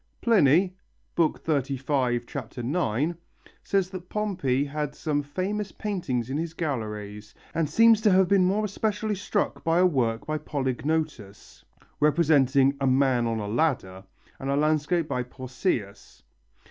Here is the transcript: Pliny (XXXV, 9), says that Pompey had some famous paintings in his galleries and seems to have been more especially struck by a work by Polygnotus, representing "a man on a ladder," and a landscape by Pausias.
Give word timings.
Pliny 0.19 0.73
(XXXV, 1.15 2.63
9), 2.63 3.15
says 3.63 3.91
that 3.91 4.09
Pompey 4.09 4.65
had 4.65 4.95
some 4.95 5.21
famous 5.21 5.71
paintings 5.71 6.27
in 6.27 6.37
his 6.37 6.55
galleries 6.55 7.35
and 7.53 7.69
seems 7.69 8.01
to 8.01 8.11
have 8.11 8.27
been 8.27 8.43
more 8.43 8.65
especially 8.65 9.13
struck 9.13 9.63
by 9.63 9.77
a 9.77 9.85
work 9.85 10.25
by 10.25 10.39
Polygnotus, 10.39 11.63
representing 11.99 12.75
"a 12.81 12.87
man 12.87 13.27
on 13.27 13.37
a 13.37 13.47
ladder," 13.47 14.03
and 14.39 14.49
a 14.49 14.55
landscape 14.55 15.07
by 15.07 15.21
Pausias. 15.21 16.23